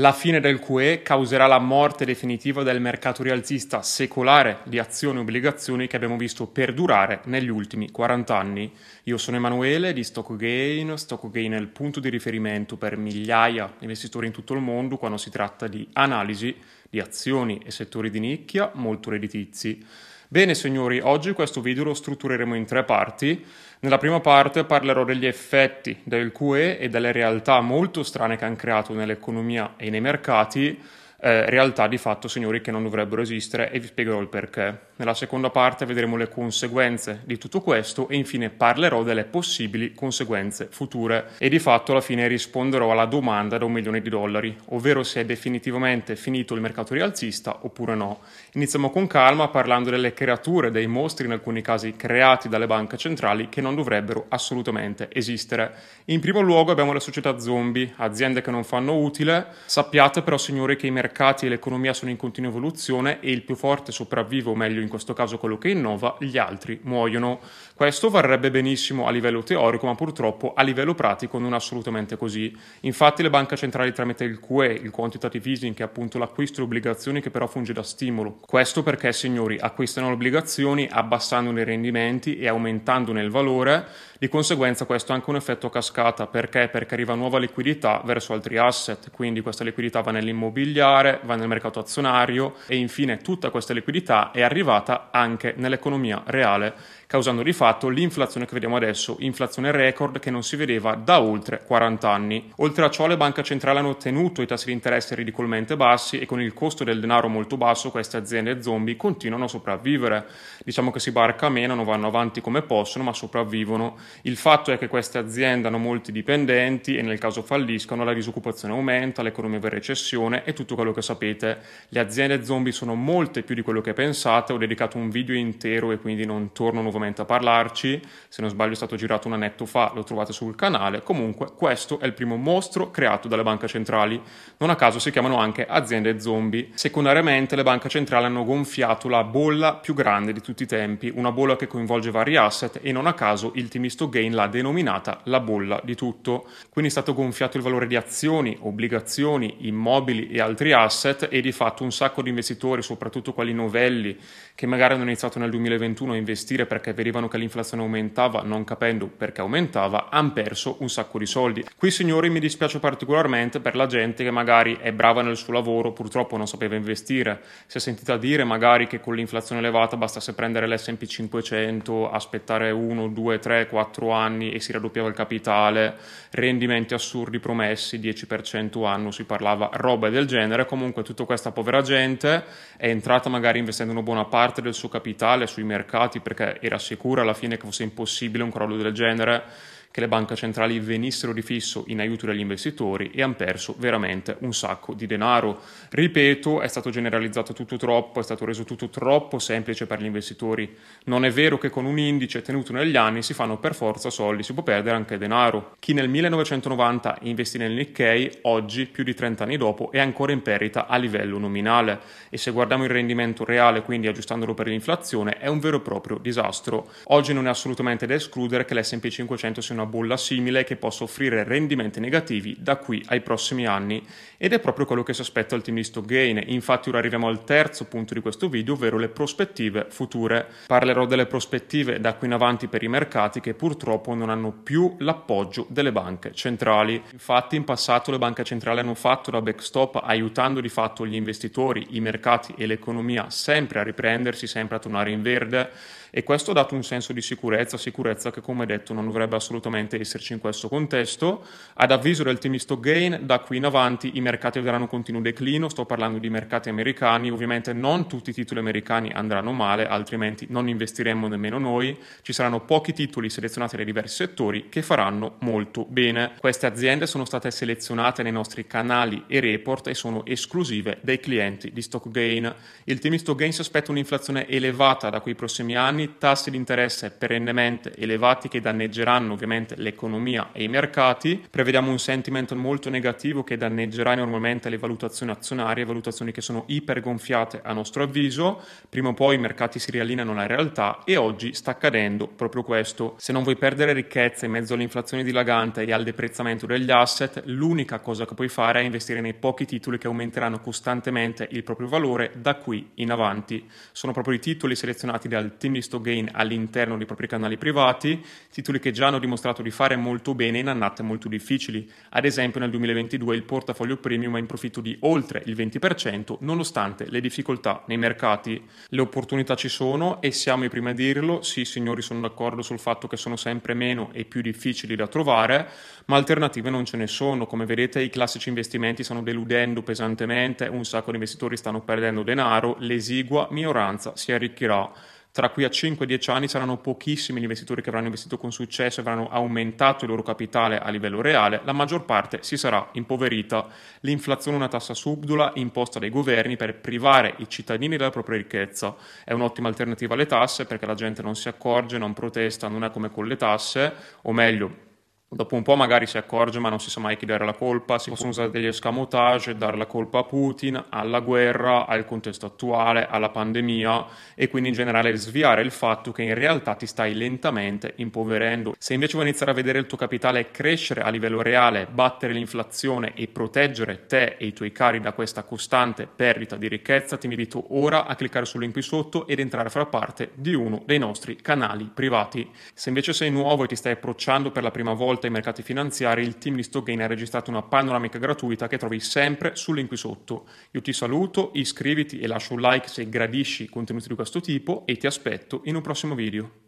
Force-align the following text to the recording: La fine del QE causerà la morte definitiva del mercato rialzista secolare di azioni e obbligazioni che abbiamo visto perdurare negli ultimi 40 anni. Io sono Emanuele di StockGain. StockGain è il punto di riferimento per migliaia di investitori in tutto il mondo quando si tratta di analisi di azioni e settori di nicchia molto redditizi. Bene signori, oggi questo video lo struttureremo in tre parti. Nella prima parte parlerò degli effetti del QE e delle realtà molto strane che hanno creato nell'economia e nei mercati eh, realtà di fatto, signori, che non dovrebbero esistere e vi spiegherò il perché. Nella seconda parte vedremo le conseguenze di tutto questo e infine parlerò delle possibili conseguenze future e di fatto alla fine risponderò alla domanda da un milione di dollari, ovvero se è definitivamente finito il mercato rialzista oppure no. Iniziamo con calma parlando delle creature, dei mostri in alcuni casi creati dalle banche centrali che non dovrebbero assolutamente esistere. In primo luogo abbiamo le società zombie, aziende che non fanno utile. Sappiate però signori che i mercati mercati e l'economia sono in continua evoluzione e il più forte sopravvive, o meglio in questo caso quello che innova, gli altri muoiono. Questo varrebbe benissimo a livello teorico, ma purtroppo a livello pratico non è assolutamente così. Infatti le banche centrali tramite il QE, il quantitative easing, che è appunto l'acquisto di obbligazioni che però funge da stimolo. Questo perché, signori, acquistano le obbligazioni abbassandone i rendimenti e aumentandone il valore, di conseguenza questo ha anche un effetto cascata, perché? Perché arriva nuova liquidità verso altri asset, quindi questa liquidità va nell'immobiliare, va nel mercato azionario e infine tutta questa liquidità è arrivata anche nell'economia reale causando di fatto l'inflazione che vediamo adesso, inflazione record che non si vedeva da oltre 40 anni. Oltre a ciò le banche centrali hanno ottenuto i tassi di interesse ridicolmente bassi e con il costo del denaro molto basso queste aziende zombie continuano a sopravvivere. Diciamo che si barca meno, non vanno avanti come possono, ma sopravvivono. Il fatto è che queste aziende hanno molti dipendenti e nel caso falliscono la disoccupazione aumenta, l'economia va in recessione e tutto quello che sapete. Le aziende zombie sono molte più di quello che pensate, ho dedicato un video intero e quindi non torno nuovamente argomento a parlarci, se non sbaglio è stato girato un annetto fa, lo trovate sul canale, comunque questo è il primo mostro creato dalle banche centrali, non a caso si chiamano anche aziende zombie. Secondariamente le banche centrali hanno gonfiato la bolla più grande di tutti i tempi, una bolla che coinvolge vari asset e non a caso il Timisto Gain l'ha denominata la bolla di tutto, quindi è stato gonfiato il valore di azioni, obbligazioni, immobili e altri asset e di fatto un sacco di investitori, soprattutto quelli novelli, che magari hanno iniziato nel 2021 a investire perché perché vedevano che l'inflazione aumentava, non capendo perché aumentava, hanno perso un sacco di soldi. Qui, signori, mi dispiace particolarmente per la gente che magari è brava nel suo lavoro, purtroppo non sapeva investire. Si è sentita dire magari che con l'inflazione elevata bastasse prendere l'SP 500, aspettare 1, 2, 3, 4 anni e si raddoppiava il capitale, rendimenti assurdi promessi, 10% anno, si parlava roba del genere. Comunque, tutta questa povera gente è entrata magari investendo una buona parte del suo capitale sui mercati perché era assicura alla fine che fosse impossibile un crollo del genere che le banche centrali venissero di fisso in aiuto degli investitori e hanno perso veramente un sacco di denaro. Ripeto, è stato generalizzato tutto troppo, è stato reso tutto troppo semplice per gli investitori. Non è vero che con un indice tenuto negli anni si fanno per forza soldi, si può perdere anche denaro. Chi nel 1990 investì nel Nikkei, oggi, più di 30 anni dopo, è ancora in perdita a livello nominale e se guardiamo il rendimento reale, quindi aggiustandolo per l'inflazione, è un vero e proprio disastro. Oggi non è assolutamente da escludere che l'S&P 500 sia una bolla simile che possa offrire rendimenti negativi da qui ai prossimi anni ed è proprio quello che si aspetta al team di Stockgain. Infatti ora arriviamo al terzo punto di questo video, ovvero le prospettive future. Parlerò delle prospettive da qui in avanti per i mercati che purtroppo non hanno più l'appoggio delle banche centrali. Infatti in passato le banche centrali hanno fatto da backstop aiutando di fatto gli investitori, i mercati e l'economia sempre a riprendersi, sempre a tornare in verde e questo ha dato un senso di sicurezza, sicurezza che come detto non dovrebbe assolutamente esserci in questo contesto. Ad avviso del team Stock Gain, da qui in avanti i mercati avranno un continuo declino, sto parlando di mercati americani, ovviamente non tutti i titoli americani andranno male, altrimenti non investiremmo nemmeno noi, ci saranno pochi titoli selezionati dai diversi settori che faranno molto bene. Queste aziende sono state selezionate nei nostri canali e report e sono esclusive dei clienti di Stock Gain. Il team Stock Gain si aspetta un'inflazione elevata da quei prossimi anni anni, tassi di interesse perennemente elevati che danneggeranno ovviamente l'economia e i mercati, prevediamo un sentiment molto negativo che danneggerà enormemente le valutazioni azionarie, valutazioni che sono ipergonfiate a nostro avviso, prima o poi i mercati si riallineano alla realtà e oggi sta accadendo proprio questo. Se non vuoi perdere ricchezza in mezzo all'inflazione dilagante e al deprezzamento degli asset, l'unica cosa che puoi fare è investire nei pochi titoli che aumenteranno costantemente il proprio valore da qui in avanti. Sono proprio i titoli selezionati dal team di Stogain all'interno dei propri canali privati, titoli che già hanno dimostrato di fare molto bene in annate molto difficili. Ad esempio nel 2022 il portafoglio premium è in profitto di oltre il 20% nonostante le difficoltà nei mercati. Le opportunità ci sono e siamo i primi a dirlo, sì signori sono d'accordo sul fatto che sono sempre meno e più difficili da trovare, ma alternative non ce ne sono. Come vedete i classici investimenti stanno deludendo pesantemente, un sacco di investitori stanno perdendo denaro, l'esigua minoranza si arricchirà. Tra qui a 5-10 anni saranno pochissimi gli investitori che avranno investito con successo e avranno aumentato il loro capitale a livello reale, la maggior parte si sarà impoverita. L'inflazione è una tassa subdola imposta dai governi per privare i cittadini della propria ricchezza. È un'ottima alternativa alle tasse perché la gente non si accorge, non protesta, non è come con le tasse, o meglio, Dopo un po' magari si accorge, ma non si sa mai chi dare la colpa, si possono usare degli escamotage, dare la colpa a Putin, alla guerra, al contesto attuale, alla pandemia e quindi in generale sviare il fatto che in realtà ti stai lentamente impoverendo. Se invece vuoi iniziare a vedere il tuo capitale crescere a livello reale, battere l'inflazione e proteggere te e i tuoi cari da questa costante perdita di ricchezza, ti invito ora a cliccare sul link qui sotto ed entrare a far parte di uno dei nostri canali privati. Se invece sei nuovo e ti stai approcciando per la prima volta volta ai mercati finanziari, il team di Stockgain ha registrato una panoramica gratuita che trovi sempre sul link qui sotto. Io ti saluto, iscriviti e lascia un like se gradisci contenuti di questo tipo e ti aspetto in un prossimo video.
La 0.00 0.12
fine 0.12 0.38
del 0.38 0.60
QE 0.60 1.02
causerà 1.02 1.48
la 1.48 1.58
morte 1.58 2.04
definitiva 2.04 2.62
del 2.62 2.80
mercato 2.80 3.24
rialzista 3.24 3.82
secolare 3.82 4.60
di 4.62 4.78
azioni 4.78 5.18
e 5.18 5.22
obbligazioni 5.22 5.88
che 5.88 5.96
abbiamo 5.96 6.16
visto 6.16 6.46
perdurare 6.46 7.22
negli 7.24 7.48
ultimi 7.48 7.90
40 7.90 8.36
anni. 8.38 8.72
Io 9.04 9.18
sono 9.18 9.38
Emanuele 9.38 9.92
di 9.92 10.04
StockGain. 10.04 10.96
StockGain 10.96 11.50
è 11.54 11.58
il 11.58 11.66
punto 11.66 11.98
di 11.98 12.10
riferimento 12.10 12.76
per 12.76 12.96
migliaia 12.96 13.66
di 13.76 13.86
investitori 13.86 14.28
in 14.28 14.32
tutto 14.32 14.54
il 14.54 14.60
mondo 14.60 14.98
quando 14.98 15.16
si 15.16 15.30
tratta 15.30 15.66
di 15.66 15.88
analisi 15.94 16.54
di 16.88 17.00
azioni 17.00 17.60
e 17.64 17.72
settori 17.72 18.08
di 18.08 18.20
nicchia 18.20 18.70
molto 18.74 19.10
redditizi. 19.10 19.84
Bene 20.30 20.54
signori, 20.54 21.00
oggi 21.00 21.32
questo 21.32 21.62
video 21.62 21.84
lo 21.84 21.94
struttureremo 21.94 22.54
in 22.54 22.66
tre 22.66 22.84
parti. 22.84 23.42
Nella 23.80 23.96
prima 23.96 24.20
parte 24.20 24.64
parlerò 24.64 25.02
degli 25.02 25.24
effetti 25.24 25.98
del 26.04 26.32
QE 26.32 26.78
e 26.78 26.90
delle 26.90 27.12
realtà 27.12 27.62
molto 27.62 28.02
strane 28.02 28.36
che 28.36 28.44
hanno 28.44 28.54
creato 28.54 28.92
nell'economia 28.92 29.72
e 29.78 29.88
nei 29.88 30.02
mercati 30.02 30.78
eh, 31.20 31.50
realtà 31.50 31.88
di 31.88 31.98
fatto, 31.98 32.28
signori, 32.28 32.60
che 32.60 32.70
non 32.70 32.84
dovrebbero 32.84 33.22
esistere 33.22 33.72
e 33.72 33.80
vi 33.80 33.88
spiegherò 33.88 34.20
il 34.20 34.28
perché. 34.28 34.86
Nella 34.96 35.14
seconda 35.14 35.50
parte 35.50 35.84
vedremo 35.84 36.16
le 36.16 36.28
conseguenze 36.28 37.22
di 37.24 37.38
tutto 37.38 37.60
questo 37.60 38.08
e 38.08 38.16
infine 38.16 38.50
parlerò 38.50 39.02
delle 39.02 39.24
possibili 39.24 39.94
conseguenze 39.94 40.68
future 40.70 41.30
e 41.38 41.48
di 41.48 41.58
fatto 41.58 41.92
alla 41.92 42.00
fine 42.00 42.26
risponderò 42.26 42.90
alla 42.90 43.04
domanda 43.04 43.58
da 43.58 43.64
un 43.64 43.72
milione 43.72 44.00
di 44.00 44.08
dollari, 44.08 44.56
ovvero 44.66 45.02
se 45.02 45.20
è 45.20 45.24
definitivamente 45.24 46.14
finito 46.16 46.54
il 46.54 46.60
mercato 46.60 46.94
rialzista 46.94 47.58
oppure 47.62 47.94
no. 47.94 48.20
Iniziamo 48.52 48.90
con 48.90 49.06
calma 49.06 49.48
parlando 49.48 49.90
delle 49.90 50.14
creature, 50.14 50.70
dei 50.70 50.86
mostri 50.86 51.26
in 51.26 51.32
alcuni 51.32 51.62
casi 51.62 51.94
creati 51.96 52.48
dalle 52.48 52.66
banche 52.66 52.96
centrali 52.96 53.48
che 53.48 53.60
non 53.60 53.74
dovrebbero 53.74 54.26
assolutamente 54.28 55.08
esistere. 55.12 55.74
In 56.06 56.20
primo 56.20 56.40
luogo 56.40 56.72
abbiamo 56.72 56.92
le 56.92 57.00
società 57.00 57.38
zombie, 57.38 57.92
aziende 57.96 58.40
che 58.40 58.50
non 58.50 58.64
fanno 58.64 58.96
utile. 58.96 59.46
Sappiate 59.66 60.22
però 60.22 60.38
signori 60.38 60.76
che 60.76 60.86
i 60.86 60.90
mercati 60.90 61.07
mercati 61.08 61.46
e 61.46 61.48
l'economia 61.48 61.94
sono 61.94 62.10
in 62.10 62.16
continua 62.18 62.50
evoluzione 62.50 63.20
e 63.20 63.30
il 63.30 63.42
più 63.42 63.54
forte 63.54 63.92
sopravvive, 63.92 64.50
o 64.50 64.54
meglio 64.54 64.80
in 64.80 64.88
questo 64.88 65.14
caso 65.14 65.38
quello 65.38 65.56
che 65.56 65.70
innova, 65.70 66.16
gli 66.20 66.36
altri 66.36 66.78
muoiono. 66.82 67.40
Questo 67.74 68.10
varrebbe 68.10 68.50
benissimo 68.50 69.06
a 69.06 69.10
livello 69.10 69.42
teorico, 69.42 69.86
ma 69.86 69.94
purtroppo 69.94 70.52
a 70.54 70.62
livello 70.62 70.94
pratico 70.94 71.38
non 71.38 71.54
è 71.54 71.56
assolutamente 71.56 72.16
così. 72.16 72.54
Infatti 72.80 73.22
le 73.22 73.30
banche 73.30 73.56
centrali 73.56 73.92
tramite 73.92 74.24
il 74.24 74.38
QE, 74.38 74.66
il 74.66 74.90
quantitative 74.90 75.48
easing, 75.48 75.74
che 75.74 75.82
è 75.82 75.86
appunto 75.86 76.18
l'acquisto 76.18 76.56
di 76.56 76.66
obbligazioni 76.66 77.20
che 77.20 77.30
però 77.30 77.46
funge 77.46 77.72
da 77.72 77.82
stimolo. 77.82 78.40
Questo 78.44 78.82
perché, 78.82 79.12
signori, 79.12 79.58
acquistano 79.58 80.08
le 80.08 80.14
obbligazioni 80.14 80.88
abbassandone 80.90 81.62
i 81.62 81.64
rendimenti 81.64 82.38
e 82.38 82.48
aumentandone 82.48 83.22
il 83.22 83.30
valore, 83.30 83.86
di 84.18 84.28
conseguenza 84.28 84.84
questo 84.84 85.12
ha 85.12 85.14
anche 85.14 85.30
un 85.30 85.36
effetto 85.36 85.70
cascata, 85.70 86.26
perché? 86.26 86.68
Perché 86.68 86.94
arriva 86.94 87.14
nuova 87.14 87.38
liquidità 87.38 88.02
verso 88.04 88.32
altri 88.32 88.56
asset, 88.56 89.12
quindi 89.12 89.40
questa 89.40 89.62
liquidità 89.62 90.00
va 90.00 90.10
nell'immobiliare, 90.10 90.97
va 91.24 91.34
nel 91.36 91.48
mercato 91.48 91.78
azionario 91.78 92.54
e 92.66 92.76
infine 92.76 93.18
tutta 93.18 93.50
questa 93.50 93.72
liquidità 93.72 94.30
è 94.32 94.42
arrivata 94.42 95.08
anche 95.10 95.54
nell'economia 95.56 96.22
reale 96.26 96.74
causando 97.08 97.42
di 97.42 97.54
fatto 97.54 97.88
l'inflazione 97.88 98.44
che 98.44 98.52
vediamo 98.52 98.76
adesso, 98.76 99.16
inflazione 99.20 99.70
record 99.72 100.18
che 100.18 100.30
non 100.30 100.42
si 100.42 100.56
vedeva 100.56 100.94
da 100.94 101.22
oltre 101.22 101.62
40 101.64 102.10
anni. 102.10 102.52
Oltre 102.56 102.84
a 102.84 102.90
ciò 102.90 103.06
le 103.06 103.16
banche 103.16 103.42
centrali 103.42 103.78
hanno 103.78 103.88
ottenuto 103.88 104.42
i 104.42 104.46
tassi 104.46 104.66
di 104.66 104.72
interesse 104.72 105.14
ridicolmente 105.14 105.74
bassi 105.74 106.18
e 106.18 106.26
con 106.26 106.42
il 106.42 106.52
costo 106.52 106.84
del 106.84 107.00
denaro 107.00 107.28
molto 107.28 107.56
basso 107.56 107.90
queste 107.90 108.18
aziende 108.18 108.60
zombie 108.60 108.96
continuano 108.96 109.44
a 109.44 109.48
sopravvivere. 109.48 110.26
Diciamo 110.62 110.90
che 110.90 111.00
si 111.00 111.10
barca 111.10 111.48
meno, 111.48 111.74
non 111.74 111.86
vanno 111.86 112.08
avanti 112.08 112.42
come 112.42 112.60
possono, 112.60 113.04
ma 113.04 113.14
sopravvivono. 113.14 113.96
Il 114.22 114.36
fatto 114.36 114.70
è 114.70 114.76
che 114.76 114.88
queste 114.88 115.16
aziende 115.16 115.68
hanno 115.68 115.78
molti 115.78 116.12
dipendenti 116.12 116.94
e 116.94 117.00
nel 117.00 117.18
caso 117.18 117.40
falliscono 117.40 118.04
la 118.04 118.12
disoccupazione 118.12 118.74
aumenta, 118.74 119.22
l'economia 119.22 119.58
va 119.60 119.68
in 119.68 119.72
recessione 119.72 120.44
e 120.44 120.52
tutto 120.52 120.74
quello 120.74 120.92
che 120.92 121.00
sapete. 121.00 121.58
Le 121.88 122.00
aziende 122.00 122.44
zombie 122.44 122.70
sono 122.72 122.94
molte 122.94 123.42
più 123.42 123.54
di 123.54 123.62
quello 123.62 123.80
che 123.80 123.94
pensate, 123.94 124.52
ho 124.52 124.58
dedicato 124.58 124.98
un 124.98 125.08
video 125.08 125.34
intero 125.34 125.90
e 125.90 125.96
quindi 125.96 126.26
non 126.26 126.52
torno 126.52 126.82
nuovamente 126.82 126.96
argomento 126.98 127.22
a 127.22 127.24
parlarci, 127.24 128.00
se 128.28 128.42
non 128.42 128.50
sbaglio 128.50 128.72
è 128.72 128.76
stato 128.76 128.96
girato 128.96 129.28
un 129.28 129.34
annetto 129.34 129.64
fa, 129.64 129.92
lo 129.94 130.02
trovate 130.02 130.32
sul 130.32 130.54
canale, 130.54 131.02
comunque 131.02 131.52
questo 131.56 131.98
è 132.00 132.06
il 132.06 132.12
primo 132.12 132.36
mostro 132.36 132.90
creato 132.90 133.28
dalle 133.28 133.42
banche 133.42 133.68
centrali, 133.68 134.20
non 134.58 134.70
a 134.70 134.76
caso 134.76 134.98
si 134.98 135.10
chiamano 135.10 135.38
anche 135.38 135.64
aziende 135.64 136.20
zombie. 136.20 136.68
Secondariamente 136.74 137.56
le 137.56 137.62
banche 137.62 137.88
centrali 137.88 138.26
hanno 138.26 138.44
gonfiato 138.44 139.08
la 139.08 139.24
bolla 139.24 139.76
più 139.76 139.94
grande 139.94 140.32
di 140.32 140.40
tutti 140.40 140.64
i 140.64 140.66
tempi, 140.66 141.10
una 141.14 141.32
bolla 141.32 141.56
che 141.56 141.66
coinvolge 141.66 142.10
vari 142.10 142.36
asset 142.36 142.80
e 142.82 142.92
non 142.92 143.06
a 143.06 143.14
caso 143.14 143.52
il 143.54 143.68
Timisto 143.68 144.08
Gain 144.08 144.34
l'ha 144.34 144.48
denominata 144.48 145.20
la 145.24 145.40
bolla 145.40 145.80
di 145.84 145.94
tutto, 145.94 146.48
quindi 146.68 146.90
è 146.90 146.92
stato 146.92 147.14
gonfiato 147.14 147.56
il 147.56 147.62
valore 147.62 147.86
di 147.86 147.96
azioni, 147.96 148.56
obbligazioni, 148.60 149.56
immobili 149.60 150.28
e 150.28 150.40
altri 150.40 150.72
asset 150.72 151.28
e 151.30 151.40
di 151.40 151.52
fatto 151.52 151.84
un 151.84 151.92
sacco 151.92 152.22
di 152.22 152.28
investitori, 152.28 152.82
soprattutto 152.82 153.32
quelli 153.32 153.54
novelli, 153.54 154.16
che 154.54 154.66
magari 154.66 154.94
hanno 154.94 155.04
iniziato 155.04 155.38
nel 155.38 155.50
2021 155.50 156.12
a 156.12 156.16
investire 156.16 156.66
perché 156.66 156.87
perché 156.88 156.92
vedevano 156.92 157.28
che 157.28 157.38
l'inflazione 157.38 157.82
aumentava, 157.82 158.42
non 158.42 158.64
capendo 158.64 159.08
perché 159.08 159.40
aumentava, 159.40 160.08
hanno 160.10 160.32
perso 160.32 160.76
un 160.80 160.88
sacco 160.88 161.18
di 161.18 161.26
soldi. 161.26 161.64
Qui, 161.76 161.90
signori, 161.90 162.30
mi 162.30 162.40
dispiace 162.40 162.78
particolarmente 162.78 163.60
per 163.60 163.76
la 163.76 163.86
gente 163.86 164.24
che 164.24 164.30
magari 164.30 164.78
è 164.80 164.92
brava 164.92 165.22
nel 165.22 165.36
suo 165.36 165.52
lavoro, 165.52 165.92
purtroppo 165.92 166.36
non 166.36 166.46
sapeva 166.46 166.74
investire. 166.74 167.40
Si 167.66 167.78
è 167.78 167.80
sentita 167.80 168.16
dire 168.16 168.44
magari 168.44 168.86
che 168.86 169.00
con 169.00 169.14
l'inflazione 169.14 169.60
elevata 169.60 169.96
bastasse 169.96 170.34
prendere 170.34 170.68
l'SP 170.68 171.04
500, 171.04 172.10
aspettare 172.10 172.70
1, 172.70 173.08
2, 173.08 173.38
3, 173.38 173.66
4 173.68 174.10
anni 174.10 174.52
e 174.52 174.60
si 174.60 174.72
raddoppiava 174.72 175.08
il 175.08 175.14
capitale, 175.14 175.96
rendimenti 176.30 176.94
assurdi 176.94 177.38
promessi, 177.38 177.98
10% 177.98 178.86
anno, 178.86 179.10
si 179.10 179.24
parlava 179.24 179.70
roba 179.74 180.08
del 180.08 180.26
genere. 180.26 180.66
Comunque, 180.66 181.02
tutta 181.02 181.24
questa 181.24 181.50
povera 181.50 181.82
gente 181.82 182.44
è 182.76 182.88
entrata 182.88 183.28
magari 183.28 183.58
investendo 183.58 183.92
una 183.92 184.02
buona 184.02 184.24
parte 184.24 184.62
del 184.62 184.74
suo 184.74 184.88
capitale 184.88 185.46
sui 185.46 185.64
mercati 185.64 186.20
perché 186.20 186.58
era 186.60 186.77
assicura 186.78 187.22
alla 187.22 187.34
fine 187.34 187.56
che 187.56 187.64
fosse 187.64 187.82
impossibile 187.82 188.42
un 188.42 188.50
crollo 188.50 188.76
del 188.76 188.92
genere 188.92 189.42
che 189.90 190.00
le 190.00 190.08
banche 190.08 190.36
centrali 190.36 190.78
venissero 190.80 191.32
di 191.32 191.42
fisso 191.42 191.84
in 191.88 192.00
aiuto 192.00 192.26
degli 192.26 192.40
investitori 192.40 193.10
e 193.14 193.22
hanno 193.22 193.34
perso 193.34 193.74
veramente 193.78 194.36
un 194.40 194.52
sacco 194.52 194.94
di 194.94 195.06
denaro. 195.06 195.60
Ripeto, 195.90 196.60
è 196.60 196.68
stato 196.68 196.90
generalizzato 196.90 197.52
tutto 197.52 197.76
troppo, 197.76 198.20
è 198.20 198.22
stato 198.22 198.44
reso 198.44 198.64
tutto 198.64 198.88
troppo 198.88 199.38
semplice 199.38 199.86
per 199.86 200.00
gli 200.00 200.06
investitori. 200.06 200.76
Non 201.04 201.24
è 201.24 201.30
vero 201.30 201.58
che 201.58 201.70
con 201.70 201.84
un 201.84 201.98
indice 201.98 202.42
tenuto 202.42 202.72
negli 202.72 202.96
anni 202.96 203.22
si 203.22 203.34
fanno 203.34 203.58
per 203.58 203.74
forza 203.74 204.10
soldi, 204.10 204.42
si 204.42 204.52
può 204.52 204.62
perdere 204.62 204.96
anche 204.96 205.18
denaro. 205.18 205.76
Chi 205.78 205.94
nel 205.94 206.08
1990 206.08 207.18
investì 207.22 207.58
nel 207.58 207.72
Nikkei, 207.72 208.38
oggi, 208.42 208.86
più 208.86 209.04
di 209.04 209.14
30 209.14 209.44
anni 209.44 209.56
dopo, 209.56 209.90
è 209.90 209.98
ancora 209.98 210.32
in 210.32 210.42
perdita 210.42 210.86
a 210.86 210.96
livello 210.96 211.38
nominale 211.38 212.00
e 212.28 212.36
se 212.36 212.50
guardiamo 212.50 212.84
il 212.84 212.90
rendimento 212.90 213.44
reale, 213.44 213.82
quindi 213.82 214.06
aggiustandolo 214.06 214.54
per 214.54 214.66
l'inflazione, 214.66 215.38
è 215.38 215.48
un 215.48 215.58
vero 215.58 215.78
e 215.78 215.80
proprio 215.80 216.18
disastro. 216.18 216.90
Oggi 217.04 217.32
non 217.32 217.46
è 217.46 217.50
assolutamente 217.50 218.06
da 218.06 218.14
escludere 218.14 218.64
che 218.64 218.74
l'S&P 218.74 219.08
500 219.08 219.60
sia 219.60 219.74
una 219.78 219.86
bolla 219.86 220.16
simile 220.16 220.64
che 220.64 220.76
possa 220.76 221.04
offrire 221.04 221.44
rendimenti 221.44 222.00
negativi 222.00 222.56
da 222.58 222.76
qui 222.76 223.02
ai 223.06 223.20
prossimi 223.20 223.66
anni 223.66 224.04
ed 224.36 224.52
è 224.52 224.60
proprio 224.60 224.86
quello 224.86 225.02
che 225.02 225.14
si 225.14 225.20
aspetta 225.20 225.54
al 225.54 225.62
team 225.62 225.76
di 225.76 225.84
Stockgain. 225.84 226.42
Infatti 226.46 226.88
ora 226.88 226.98
arriviamo 226.98 227.26
al 227.26 227.44
terzo 227.44 227.86
punto 227.86 228.14
di 228.14 228.20
questo 228.20 228.48
video, 228.48 228.74
ovvero 228.74 228.96
le 228.98 229.08
prospettive 229.08 229.86
future. 229.88 230.46
Parlerò 230.66 231.06
delle 231.06 231.26
prospettive 231.26 232.00
da 232.00 232.14
qui 232.14 232.26
in 232.28 232.34
avanti 232.34 232.68
per 232.68 232.82
i 232.82 232.88
mercati 232.88 233.40
che 233.40 233.54
purtroppo 233.54 234.14
non 234.14 234.30
hanno 234.30 234.52
più 234.52 234.94
l'appoggio 234.98 235.66
delle 235.68 235.92
banche 235.92 236.32
centrali. 236.32 237.02
Infatti 237.12 237.56
in 237.56 237.64
passato 237.64 238.10
le 238.10 238.18
banche 238.18 238.44
centrali 238.44 238.80
hanno 238.80 238.94
fatto 238.94 239.30
da 239.30 239.40
backstop 239.40 240.00
aiutando 240.04 240.60
di 240.60 240.68
fatto 240.68 241.06
gli 241.06 241.14
investitori, 241.14 241.86
i 241.90 242.00
mercati 242.00 242.54
e 242.56 242.66
l'economia 242.66 243.30
sempre 243.30 243.80
a 243.80 243.82
riprendersi, 243.82 244.46
sempre 244.46 244.76
a 244.76 244.78
tornare 244.78 245.10
in 245.10 245.22
verde 245.22 245.70
e 246.10 246.22
questo 246.22 246.50
ha 246.50 246.54
dato 246.54 246.74
un 246.74 246.82
senso 246.82 247.12
di 247.12 247.20
sicurezza, 247.20 247.76
sicurezza 247.76 248.30
che 248.30 248.40
come 248.40 248.66
detto 248.66 248.92
non 248.92 249.04
dovrebbe 249.04 249.36
assolutamente 249.36 249.98
esserci 249.98 250.32
in 250.32 250.38
questo 250.38 250.68
contesto. 250.68 251.44
Ad 251.74 251.90
avviso 251.90 252.22
del 252.22 252.38
team 252.38 252.56
Stock 252.56 252.80
Gain, 252.80 253.20
da 253.22 253.40
qui 253.40 253.58
in 253.58 253.64
avanti 253.64 254.12
i 254.14 254.20
mercati 254.20 254.58
avranno 254.58 254.82
un 254.82 254.88
continuo 254.88 255.20
declino, 255.20 255.68
sto 255.68 255.84
parlando 255.84 256.18
di 256.18 256.30
mercati 256.30 256.68
americani, 256.68 257.30
ovviamente 257.30 257.72
non 257.72 258.08
tutti 258.08 258.30
i 258.30 258.32
titoli 258.32 258.60
americani 258.60 259.10
andranno 259.12 259.52
male, 259.52 259.86
altrimenti 259.86 260.46
non 260.50 260.68
investiremmo 260.68 261.28
nemmeno 261.28 261.58
noi, 261.58 261.96
ci 262.22 262.32
saranno 262.32 262.60
pochi 262.60 262.92
titoli 262.92 263.30
selezionati 263.30 263.76
dai 263.76 263.84
diversi 263.84 264.16
settori 264.16 264.68
che 264.68 264.82
faranno 264.82 265.36
molto 265.40 265.84
bene. 265.88 266.32
Queste 266.38 266.66
aziende 266.66 267.06
sono 267.06 267.24
state 267.24 267.50
selezionate 267.50 268.22
nei 268.22 268.32
nostri 268.32 268.66
canali 268.66 269.24
e 269.26 269.40
report 269.40 269.88
e 269.88 269.94
sono 269.94 270.24
esclusive 270.24 270.98
dei 271.02 271.20
clienti 271.20 271.72
di 271.72 271.82
Stock 271.82 272.08
Gain. 272.10 272.54
Il 272.84 272.98
team 272.98 273.16
Stock 273.16 273.38
Gain 273.38 273.52
si 273.52 273.60
aspetta 273.60 273.90
un'inflazione 273.90 274.46
elevata 274.48 275.10
da 275.10 275.20
quei 275.20 275.34
prossimi 275.34 275.76
anni 275.76 275.97
anni, 275.98 276.14
tassi 276.18 276.50
di 276.50 276.56
interesse 276.56 277.10
perennemente 277.10 277.92
elevati 277.96 278.48
che 278.48 278.60
danneggeranno 278.60 279.32
ovviamente 279.32 279.74
l'economia 279.76 280.50
e 280.52 280.62
i 280.62 280.68
mercati, 280.68 281.44
prevediamo 281.50 281.90
un 281.90 281.98
sentiment 281.98 282.52
molto 282.52 282.88
negativo 282.88 283.42
che 283.42 283.56
danneggerà 283.56 284.12
enormemente 284.12 284.68
le 284.68 284.78
valutazioni 284.78 285.32
azionarie, 285.32 285.84
valutazioni 285.84 286.30
che 286.30 286.40
sono 286.40 286.64
ipergonfiate 286.66 287.60
a 287.62 287.72
nostro 287.72 288.04
avviso, 288.04 288.62
prima 288.88 289.08
o 289.08 289.14
poi 289.14 289.34
i 289.34 289.38
mercati 289.38 289.78
si 289.78 289.90
riallineano 289.90 290.32
alla 290.32 290.46
realtà 290.46 291.00
e 291.04 291.16
oggi 291.16 291.52
sta 291.52 291.72
accadendo 291.72 292.28
proprio 292.28 292.62
questo. 292.62 293.14
Se 293.18 293.32
non 293.32 293.42
vuoi 293.42 293.56
perdere 293.56 293.92
ricchezza 293.92 294.46
in 294.46 294.52
mezzo 294.52 294.74
all'inflazione 294.74 295.24
dilagante 295.24 295.82
e 295.82 295.92
al 295.92 296.04
deprezzamento 296.04 296.66
degli 296.66 296.90
asset, 296.90 297.42
l'unica 297.46 297.98
cosa 297.98 298.24
che 298.24 298.34
puoi 298.34 298.48
fare 298.48 298.80
è 298.80 298.84
investire 298.84 299.20
nei 299.20 299.34
pochi 299.34 299.64
titoli 299.64 299.98
che 299.98 300.06
aumenteranno 300.06 300.60
costantemente 300.60 301.48
il 301.50 301.64
proprio 301.64 301.88
valore 301.88 302.32
da 302.36 302.54
qui 302.54 302.90
in 302.94 303.10
avanti. 303.10 303.68
Sono 303.92 304.12
proprio 304.12 304.34
i 304.34 304.38
titoli 304.38 304.76
selezionati 304.76 305.28
dal 305.28 305.56
team 305.56 305.72
di 305.74 305.82
Stogain 305.88 306.28
all'interno 306.32 306.96
dei 306.96 307.06
propri 307.06 307.26
canali 307.26 307.56
privati, 307.56 308.22
titoli 308.52 308.78
che 308.78 308.92
già 308.92 309.06
hanno 309.06 309.18
dimostrato 309.18 309.62
di 309.62 309.70
fare 309.70 309.96
molto 309.96 310.34
bene 310.34 310.58
in 310.58 310.68
annate 310.68 311.02
molto 311.02 311.28
difficili. 311.28 311.90
Ad 312.10 312.26
esempio 312.26 312.60
nel 312.60 312.70
2022 312.70 313.34
il 313.34 313.42
portafoglio 313.42 313.96
premium 313.96 314.36
è 314.36 314.38
in 314.38 314.46
profitto 314.46 314.80
di 314.80 314.96
oltre 315.00 315.42
il 315.46 315.56
20% 315.56 316.36
nonostante 316.40 317.06
le 317.08 317.20
difficoltà 317.20 317.82
nei 317.86 317.96
mercati. 317.96 318.62
Le 318.88 319.00
opportunità 319.00 319.54
ci 319.54 319.68
sono 319.68 320.20
e 320.20 320.30
siamo 320.30 320.64
i 320.64 320.68
primi 320.68 320.90
a 320.90 320.92
dirlo, 320.92 321.40
sì 321.42 321.64
signori 321.64 322.02
sono 322.02 322.20
d'accordo 322.20 322.60
sul 322.60 322.78
fatto 322.78 323.08
che 323.08 323.16
sono 323.16 323.36
sempre 323.36 323.72
meno 323.74 324.10
e 324.12 324.24
più 324.24 324.42
difficili 324.42 324.94
da 324.94 325.06
trovare, 325.06 325.68
ma 326.06 326.16
alternative 326.16 326.68
non 326.70 326.84
ce 326.84 326.98
ne 326.98 327.06
sono. 327.06 327.46
Come 327.46 327.64
vedete 327.64 328.02
i 328.02 328.10
classici 328.10 328.48
investimenti 328.48 329.02
stanno 329.02 329.22
deludendo 329.22 329.82
pesantemente, 329.82 330.66
un 330.66 330.84
sacco 330.84 331.10
di 331.10 331.16
investitori 331.16 331.56
stanno 331.56 331.80
perdendo 331.80 332.22
denaro, 332.22 332.76
l'esigua 332.80 333.48
minoranza 333.50 334.16
si 334.16 334.32
arricchirà. 334.32 335.16
Tra 335.38 335.50
qui 335.50 335.62
a 335.62 335.68
5-10 335.68 336.32
anni 336.32 336.48
saranno 336.48 336.78
pochissimi 336.78 337.38
gli 337.38 337.44
investitori 337.44 337.80
che 337.80 337.90
avranno 337.90 338.06
investito 338.06 338.38
con 338.38 338.50
successo 338.50 338.98
e 338.98 339.04
avranno 339.04 339.30
aumentato 339.30 340.04
il 340.04 340.10
loro 340.10 340.24
capitale 340.24 340.80
a 340.80 340.90
livello 340.90 341.20
reale, 341.20 341.60
la 341.62 341.72
maggior 341.72 342.04
parte 342.04 342.40
si 342.42 342.56
sarà 342.56 342.88
impoverita. 342.94 343.68
L'inflazione 344.00 344.56
è 344.56 344.58
una 344.58 344.68
tassa 344.68 344.94
subdola 344.94 345.52
imposta 345.54 346.00
dai 346.00 346.10
governi 346.10 346.56
per 346.56 346.80
privare 346.80 347.34
i 347.36 347.48
cittadini 347.48 347.96
della 347.96 348.10
propria 348.10 348.36
ricchezza. 348.36 348.96
È 349.22 349.32
un'ottima 349.32 349.68
alternativa 349.68 350.14
alle 350.14 350.26
tasse 350.26 350.64
perché 350.64 350.86
la 350.86 350.94
gente 350.94 351.22
non 351.22 351.36
si 351.36 351.46
accorge, 351.46 351.98
non 351.98 352.14
protesta, 352.14 352.66
non 352.66 352.82
è 352.82 352.90
come 352.90 353.08
con 353.12 353.28
le 353.28 353.36
tasse, 353.36 353.94
o 354.22 354.32
meglio, 354.32 354.87
Dopo 355.30 355.56
un 355.56 355.62
po' 355.62 355.76
magari 355.76 356.06
si 356.06 356.16
accorge, 356.16 356.58
ma 356.58 356.70
non 356.70 356.80
si 356.80 356.88
sa 356.88 357.00
mai 357.00 357.18
chi 357.18 357.26
dare 357.26 357.44
la 357.44 357.52
colpa, 357.52 357.98
si 357.98 358.08
possono 358.08 358.30
usare 358.30 358.48
degli 358.48 358.64
escamotage, 358.64 359.56
dare 359.56 359.76
la 359.76 359.84
colpa 359.84 360.20
a 360.20 360.24
Putin, 360.24 360.82
alla 360.88 361.20
guerra, 361.20 361.86
al 361.86 362.06
contesto 362.06 362.46
attuale, 362.46 363.06
alla 363.06 363.28
pandemia 363.28 364.06
e 364.34 364.48
quindi 364.48 364.70
in 364.70 364.74
generale 364.74 365.14
sviare 365.16 365.60
il 365.60 365.70
fatto 365.70 366.12
che 366.12 366.22
in 366.22 366.32
realtà 366.32 366.76
ti 366.76 366.86
stai 366.86 367.12
lentamente 367.12 367.92
impoverendo. 367.96 368.74
Se 368.78 368.94
invece 368.94 369.16
vuoi 369.16 369.26
iniziare 369.26 369.52
a 369.52 369.54
vedere 369.54 369.78
il 369.78 369.84
tuo 369.86 369.98
capitale 369.98 370.50
crescere 370.50 371.02
a 371.02 371.10
livello 371.10 371.42
reale, 371.42 371.86
battere 371.90 372.32
l'inflazione 372.32 373.12
e 373.14 373.28
proteggere 373.28 374.06
te 374.06 374.36
e 374.38 374.46
i 374.46 374.54
tuoi 374.54 374.72
cari 374.72 374.98
da 374.98 375.12
questa 375.12 375.42
costante 375.42 376.06
perdita 376.06 376.56
di 376.56 376.68
ricchezza, 376.68 377.18
ti 377.18 377.26
invito 377.26 377.76
ora 377.76 378.06
a 378.06 378.14
cliccare 378.14 378.46
sul 378.46 378.60
link 378.60 378.72
qui 378.72 378.80
sotto 378.80 379.26
ed 379.26 379.40
entrare 379.40 379.66
a 379.66 379.70
far 379.70 379.90
parte 379.90 380.30
di 380.32 380.54
uno 380.54 380.80
dei 380.86 380.98
nostri 380.98 381.36
canali 381.36 381.90
privati. 381.92 382.50
Se 382.72 382.88
invece 382.88 383.12
sei 383.12 383.30
nuovo 383.30 383.64
e 383.64 383.66
ti 383.66 383.76
stai 383.76 383.92
approcciando 383.92 384.50
per 384.50 384.62
la 384.62 384.70
prima 384.70 384.94
volta 384.94 385.16
volta 385.18 385.26
ai 385.26 385.32
mercati 385.32 385.62
finanziari, 385.62 386.22
il 386.22 386.38
team 386.38 386.54
di 386.54 386.62
Stockgain 386.62 387.02
ha 387.02 387.06
registrato 387.06 387.50
una 387.50 387.62
panoramica 387.62 388.18
gratuita 388.18 388.68
che 388.68 388.78
trovi 388.78 389.00
sempre 389.00 389.56
sul 389.56 389.74
link 389.74 389.88
qui 389.88 389.96
sotto. 389.96 390.46
Io 390.70 390.80
ti 390.80 390.92
saluto, 390.92 391.50
iscriviti 391.54 392.20
e 392.20 392.28
lascia 392.28 392.54
un 392.54 392.60
like 392.60 392.86
se 392.88 393.08
gradisci 393.08 393.68
contenuti 393.68 394.06
di 394.08 394.14
questo 394.14 394.40
tipo 394.40 394.84
e 394.86 394.96
ti 394.96 395.06
aspetto 395.06 395.62
in 395.64 395.74
un 395.74 395.82
prossimo 395.82 396.14
video. 396.14 396.67